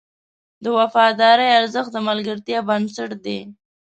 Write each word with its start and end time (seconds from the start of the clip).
د 0.63 0.65
وفادارۍ 0.77 1.49
ارزښت 1.59 1.91
د 1.93 1.97
ملګرتیا 2.09 2.59
بنسټ 2.67 3.11
دی. 3.25 3.39